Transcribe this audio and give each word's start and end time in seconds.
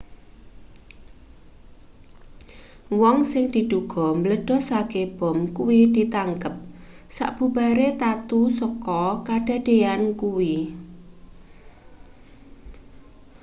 wong 2.99 3.17
sing 3.31 3.45
diduga 3.53 4.05
mbledhoske 4.19 5.01
bom 5.17 5.37
kuwi 5.57 5.79
ditangkep 5.95 6.55
sabubare 7.15 7.87
tatu 8.01 8.39
saka 8.59 9.01
kadadeyan 9.27 10.03
kuwi 10.21 10.55